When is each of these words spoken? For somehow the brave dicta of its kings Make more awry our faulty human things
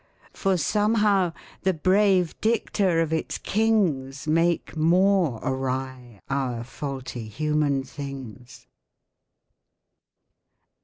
For 0.33 0.57
somehow 0.57 1.31
the 1.61 1.75
brave 1.75 2.33
dicta 2.41 2.89
of 3.03 3.13
its 3.13 3.37
kings 3.37 4.25
Make 4.27 4.75
more 4.75 5.39
awry 5.43 6.21
our 6.27 6.63
faulty 6.63 7.27
human 7.27 7.83
things 7.83 8.65